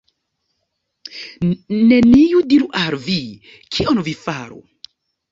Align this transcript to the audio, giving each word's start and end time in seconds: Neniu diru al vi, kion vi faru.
Neniu 1.89 2.41
diru 2.53 2.69
al 2.79 2.97
vi, 3.03 3.17
kion 3.75 4.01
vi 4.09 4.15
faru. 4.23 4.59